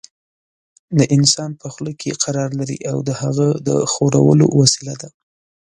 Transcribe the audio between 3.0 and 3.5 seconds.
د هغه